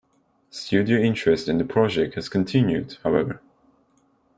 Studio 0.49 0.97
interest 0.99 1.47
in 1.47 1.59
the 1.59 1.63
project 1.63 2.15
has 2.15 2.27
continued, 2.27 2.97
however. 3.03 3.39